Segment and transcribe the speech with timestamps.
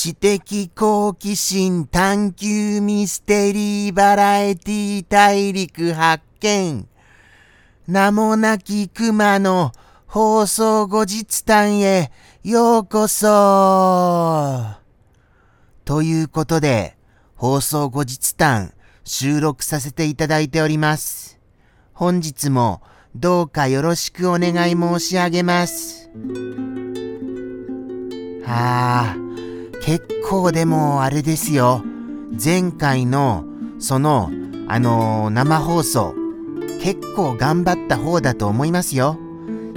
[0.00, 6.86] 知的好奇心探求ミステリーバラエティ大陸発見。
[7.88, 9.72] 名もなき熊の
[10.06, 12.12] 放送後日談へ
[12.44, 14.64] ようこそ
[15.84, 16.96] ということで、
[17.34, 21.40] 放送後日談収録させていただいております。
[21.92, 22.82] 本日も
[23.16, 26.08] どうかよろしくお願い申し上げます。
[28.44, 29.27] はあ、
[29.88, 31.82] 結構でもあれですよ。
[32.44, 33.46] 前回の
[33.78, 34.30] その、
[34.68, 36.14] あのー、生放送、
[36.82, 39.16] 結構頑張った方だと思いますよ。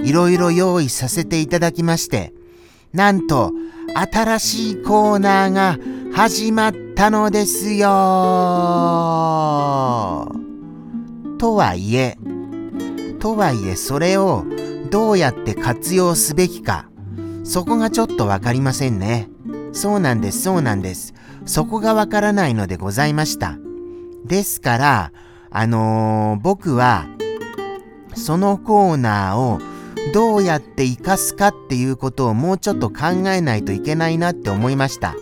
[0.00, 2.34] いろいろ用意させていただきまして、
[2.92, 3.52] なんと、
[3.94, 5.78] 新しいコーナーが
[6.14, 7.88] 始まったのですよ
[11.38, 12.18] とはいえ、
[13.18, 14.44] とはいえそれを
[14.90, 16.90] どうやって活用すべきか、
[17.44, 19.31] そこがちょっとわかりませんね。
[19.72, 21.14] そうなんです、そうなんです。
[21.46, 23.58] そこがわからないのでございました。
[24.24, 25.12] ですから、
[25.50, 27.06] あのー、僕は、
[28.14, 29.60] そのコーナーを
[30.12, 35.14] どうやって活かすかっていうことをもうちょっと考えないといけないなって思いました。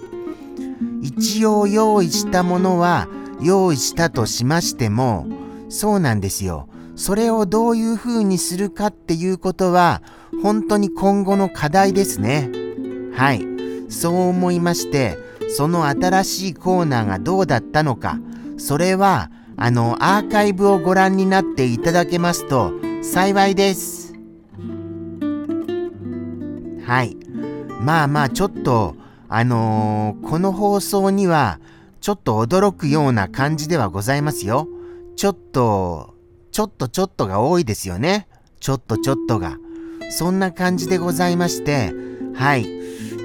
[1.03, 3.09] 一応用意したものは
[3.41, 5.27] 用意したとしましても、
[5.69, 6.69] そうなんですよ。
[6.97, 10.03] それをどういう風にするかっていうことは、
[10.42, 12.51] 本当に今後の課題ですね。
[13.14, 13.49] はい。
[13.90, 15.18] そう思いまして、
[15.55, 18.18] その新しいコーナーがどうだったのか、
[18.56, 24.14] それは、あの、アーカイブをご覧になっていただけますと幸いです。
[26.86, 27.17] はい。
[27.80, 28.96] まあまあ、ちょっと、
[29.29, 31.61] あのー、この放送には、
[32.00, 34.68] ちょっと驚くような感じではございますよ。
[35.17, 36.14] ちょっと、
[36.52, 38.27] ちょっとちょっとが多いですよね。
[38.61, 39.58] ちょっとちょっとが。
[40.11, 41.92] そんな感じでございまして、
[42.34, 42.80] はい。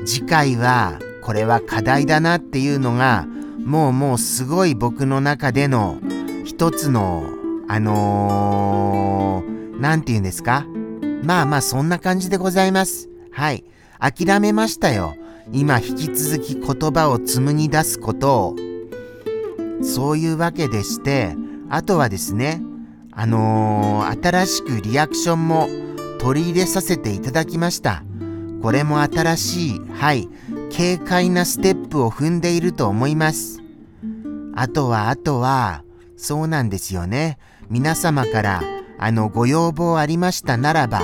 [0.06, 3.26] 次回は、これは課題だなっていうのが、
[3.66, 6.00] もうもうすごい僕の中での
[6.46, 7.24] 一つの、
[7.68, 10.68] あのー、て言うんですか？
[11.24, 13.10] まあまあそんな感じでございます。
[13.32, 13.64] はい。
[14.00, 15.16] 諦めましたよ。
[15.52, 18.56] 今引き続き言葉を紡ぎ出すことを。
[19.82, 21.36] そういうわけでして、
[21.70, 22.62] あとはですね、
[23.12, 25.68] あのー、新しくリアクションも
[26.20, 28.04] 取り入れさせていただきました。
[28.66, 30.28] これも新しい、はい、
[30.76, 33.62] 軽快なステップを踏んでいると思います。
[34.56, 35.84] あとは、あとは、
[36.18, 37.38] そうなんですよね。
[37.70, 38.64] 皆様から、
[38.98, 41.04] あの、ご要望ありましたならば、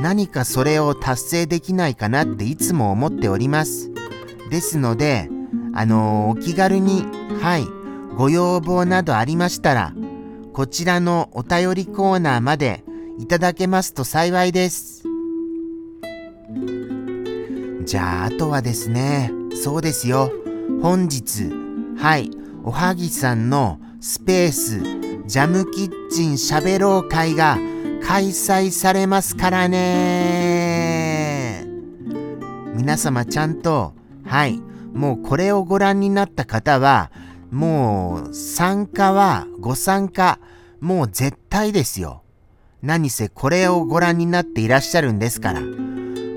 [0.00, 3.90] 何かそれを達成できないかなっていつも思っております。
[4.48, 5.28] ですので、
[5.74, 7.04] あのお気軽に、
[7.42, 7.66] はい、
[8.16, 9.92] ご要望などありましたら、
[10.54, 12.84] こちらのお便りコーナーまで
[13.18, 15.11] いただけますと幸いです。
[17.84, 19.32] じゃあ、あとはですね、
[19.62, 20.30] そうですよ。
[20.82, 21.50] 本日、
[21.98, 22.30] はい、
[22.64, 24.80] おはぎさんのスペース、
[25.26, 27.58] ジャムキッチンしゃべろう会が
[28.02, 31.66] 開催されますからね。
[32.74, 33.94] 皆様ちゃんと、
[34.24, 34.60] はい、
[34.92, 37.10] もうこれをご覧になった方は、
[37.50, 40.38] もう参加はご参加
[40.80, 42.22] もう絶対ですよ。
[42.82, 45.60] 何せこれをご覧になっていらっしゃるんですから。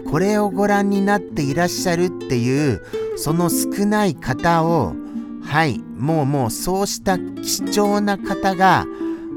[0.09, 2.81] これをご覧になっていらっしゃるっていう
[3.17, 4.93] その少ない方を
[5.43, 8.85] はいもうもうそうした貴重な方が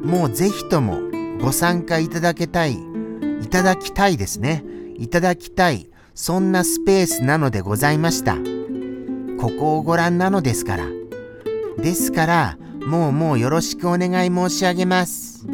[0.05, 1.01] もうぜひとも
[1.41, 2.79] ご参加いただけたい
[3.43, 4.65] いただきたいですね。
[4.99, 8.37] いただきたいそんなスペースなのでございました。
[9.41, 10.87] ここをご覧なのですから。
[11.79, 15.47] ですから、もうもうよろしくお願い申し上げます。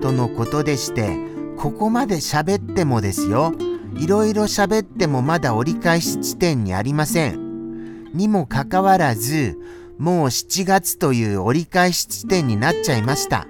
[0.00, 1.18] とのことでして、
[1.66, 3.52] ここまで喋ってもですよ、
[3.96, 8.04] いろいろ喋ってもまだ折り返し地点にありません。
[8.14, 9.58] にもかかわらず、
[9.98, 13.48] もう7月という折り返し地点になっちゃいました。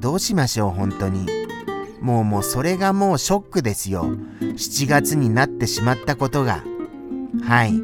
[0.00, 1.28] どうしましょう、本当に。
[2.00, 4.06] もうもうそれがもうショックですよ。
[4.40, 6.64] 7月になってしまったことが。
[7.44, 7.80] はい。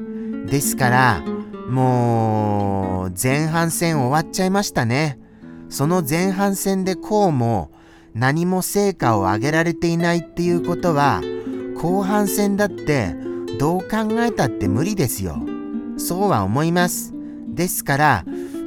[0.50, 1.22] ですから、
[1.70, 5.20] もう、前半戦終わっちゃいましたね。
[5.68, 7.70] その前半戦でこうも
[8.14, 11.22] 何も成果を上げられていないっていうことは、
[11.76, 13.14] 後半戦だって
[13.58, 15.36] どう考えたって無理ですよ。
[15.96, 17.12] そうは思います。
[17.48, 18.24] ですから、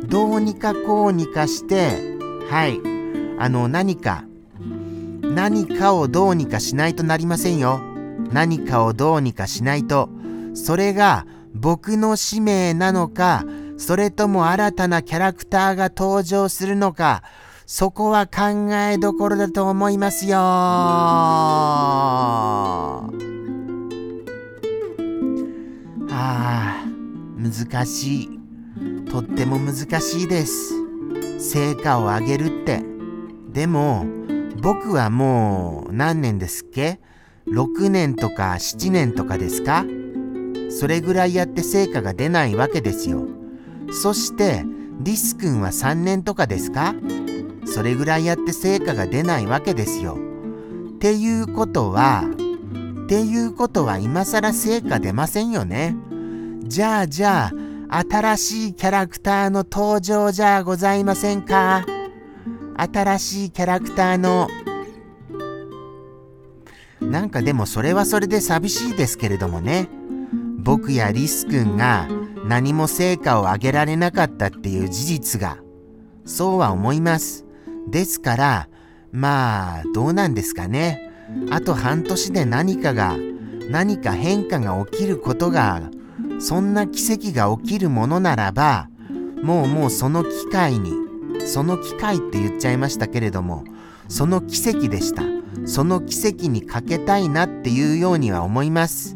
[0.08, 2.18] どうにかこうにかして、
[2.50, 2.80] はい、
[3.40, 4.24] あの何か、
[5.22, 7.82] 何かをどうにかしないとなりませんよ。
[8.32, 10.10] 何かをどうにかしないと。
[10.54, 13.44] それが僕の使命なのか、
[13.78, 17.24] それとも新たなキャラクターが登場するのか、
[17.68, 20.40] そこは考えどころだと思いますよあ
[26.12, 26.86] あ、
[27.38, 28.30] 難しい。
[29.10, 30.74] とっても難しいです。
[31.40, 32.84] 成果を上げるって。
[33.52, 34.06] でも、
[34.62, 37.00] 僕はもう何年ですっけ
[37.48, 39.86] ?6 年とか7年とかですか？
[40.70, 43.26] それぐらいやって成果が出ないわけですよ。
[43.92, 44.64] そして、
[45.00, 46.94] リス君は3年とかですか？
[47.66, 50.18] それぐらいやって成果が出ないわけですよ。
[50.96, 52.24] っていうことは、
[53.04, 55.96] っていうことは今更成果出ませんよね。
[56.64, 57.52] じゃあじゃ
[57.90, 61.86] あ、新しいキャラクターの登場じゃございませんか？
[62.78, 64.50] 新しいキャラクターの
[67.00, 69.88] なんかでもそれはそれで寂しいですけれどもね
[70.58, 72.10] 僕やリス君が
[72.46, 75.58] 何も成果を上げられなかったっていう事実が
[76.26, 77.45] そうは思います
[77.90, 78.70] ですから
[79.12, 81.12] まあどうなんですかね。
[81.50, 83.16] あと半年で何かが
[83.70, 85.90] 何か変化が起きることが
[86.40, 88.90] そんな奇跡が起きるものならば
[89.42, 90.94] もうもうその機会に
[91.46, 93.64] その機会って言っちゃいましたけれども
[94.08, 95.24] その奇跡でした。
[95.66, 99.16] その奇跡にかけたいなっていうようには思います。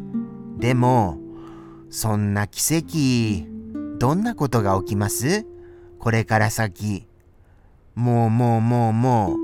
[0.58, 1.18] でも
[1.90, 3.46] そんな奇跡
[3.98, 5.46] どんなことが起きます？
[5.98, 7.06] これから先。
[8.00, 9.36] もうもうもうも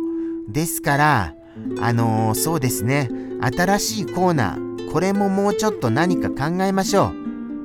[0.49, 0.53] う。
[0.53, 1.35] ですから
[1.81, 3.11] あのー、そうですね。
[3.41, 4.91] 新しいコーナー。
[4.91, 7.13] これももうちょっと何か考えましょ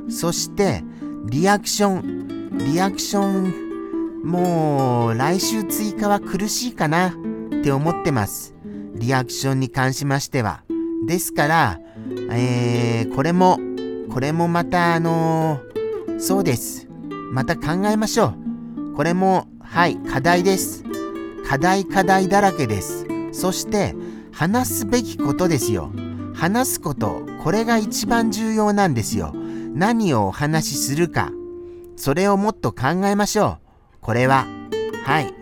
[0.08, 0.12] う。
[0.12, 0.84] そして
[1.30, 2.58] リアクション。
[2.58, 7.10] リアクションもう来週追加は苦しいかな。
[7.10, 8.54] って思ってます。
[8.96, 10.64] リアクションに関しましては。
[11.08, 11.80] ですから
[12.32, 13.60] えー、これも
[14.14, 16.90] これもまたあのー、そうです。
[17.32, 18.34] また考えましょ
[18.94, 18.94] う。
[18.96, 20.84] これもはい課題です。
[21.48, 23.08] 課題課題だらけです。
[23.32, 23.96] そして
[24.34, 25.94] 話すべきことですよ。
[26.36, 29.34] 話すことこれが一番重要なんですよ。
[29.74, 31.32] 何をお話しするか。
[31.96, 33.58] それをもっと考えましょう。
[34.02, 34.46] これは
[35.06, 35.34] はい。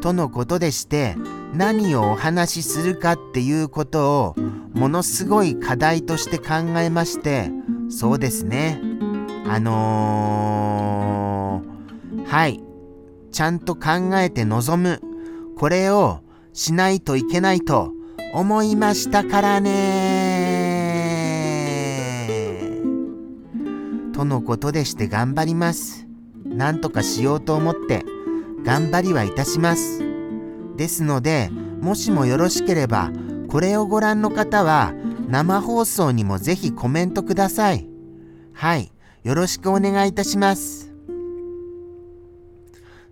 [0.00, 1.14] とのことでして
[1.52, 4.34] 何をお話しするかっていうことを
[4.72, 7.50] ものすごい課題として考えまして
[7.90, 8.80] そうですね。
[9.46, 12.73] あのー、はい。
[13.34, 15.02] ちゃんと考えて臨む
[15.58, 16.20] これを
[16.52, 17.90] しないといけないと
[18.32, 20.84] 思いましたからね
[24.14, 26.06] とのことでして頑張ります。
[26.44, 28.04] なんとかしようと思って
[28.64, 30.04] 頑張りはいたします。
[30.76, 31.50] ですので、
[31.80, 33.10] もしもよろしければ、
[33.48, 34.94] これをご覧の方は
[35.28, 37.88] 生放送にもぜひコメントください。
[38.52, 38.92] はい、
[39.24, 40.93] よろしくお願いいたします。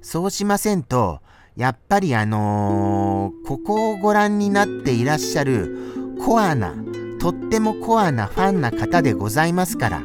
[0.03, 1.21] そうしませんと、
[1.57, 6.75] やっぱりあのー、ここをご覧になっていらっしゃるコアな、
[7.21, 10.03] とってもコアなファンな方でございますから。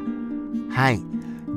[0.70, 1.01] はい。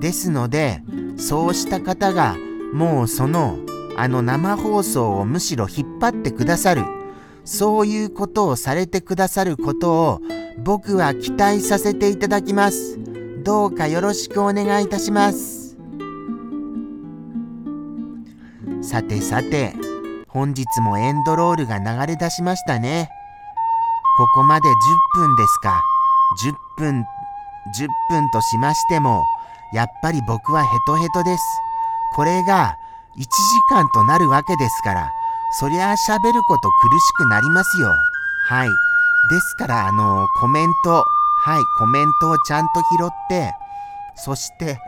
[0.01, 0.83] ですので、
[1.19, 2.37] そうした方が、
[2.73, 3.59] もうその、
[3.97, 6.83] あの生放送をむしろ引っ張ってくださる。
[7.45, 10.21] そういうことをされてくださることを、
[10.63, 12.99] 僕は期待させていただきます。
[13.43, 15.60] どうかよろしくお願いいたします。
[18.91, 19.73] さてさて、
[20.27, 23.09] 本日もエンドロールが流れ出しましたね。
[24.19, 25.81] ここまで10分ですか。
[26.43, 27.07] 10分、
[27.79, 29.23] 10分としましても、
[29.73, 31.43] やっぱり僕はヘトヘトです。
[32.17, 32.75] これが
[33.17, 33.29] 1時
[33.71, 35.09] 間となるわけですから、
[35.61, 37.95] そりゃあ喋ること苦しくなりますよ。
[38.49, 38.69] はい。
[38.69, 41.05] ですから、あのコメント、
[41.45, 43.55] はい、コメントをちゃんと拾って、
[44.17, 44.81] そして、